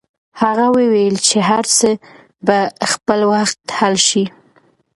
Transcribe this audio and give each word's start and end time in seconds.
هغه 0.41 0.65
وویل 0.77 1.15
چې 1.27 1.37
هر 1.49 1.63
څه 1.77 1.89
به 2.45 2.57
په 2.79 2.85
خپل 2.93 3.19
وخت 3.33 3.59
حل 3.77 3.95
شي. 4.07 4.23